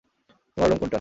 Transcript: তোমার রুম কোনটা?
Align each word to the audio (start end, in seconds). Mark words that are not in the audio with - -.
তোমার 0.57 0.69
রুম 0.69 0.77
কোনটা? 0.77 0.89